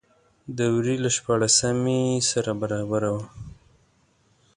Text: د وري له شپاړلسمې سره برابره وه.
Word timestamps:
د 0.57 0.59
وري 0.75 0.95
له 1.03 1.09
شپاړلسمې 1.17 2.01
سره 2.31 2.51
برابره 2.61 3.09
وه. 3.15 3.25